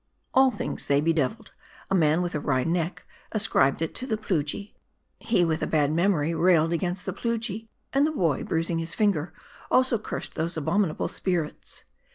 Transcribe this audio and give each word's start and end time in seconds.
All 0.33 0.49
things 0.49 0.87
they 0.87 0.99
bedeviled. 0.99 1.51
A 1.91 1.93
man 1.93 2.23
with 2.23 2.33
a 2.33 2.39
wry 2.39 2.63
neck 2.63 2.71
M 2.71 2.71
A 2.73 2.73
R 2.73 2.89
D 2.89 2.95
I. 2.95 3.37
305 3.37 3.41
ascribed 3.43 3.81
it 3.83 3.93
to 3.93 4.07
the 4.07 4.17
Plujii; 4.17 4.73
he 5.19 5.45
with 5.45 5.61
a 5.61 5.67
bad 5.67 5.91
memory 5.91 6.31
raikd 6.31 6.73
against 6.73 7.05
the 7.05 7.13
Plujii; 7.13 7.67
and 7.93 8.07
the 8.07 8.11
boy, 8.11 8.43
bruising 8.43 8.79
his 8.79 8.95
finger, 8.95 9.31
also 9.69 9.99
cursed 9.99 10.33
those 10.33 10.57
abominable 10.57 11.07
spirits. 11.07 11.83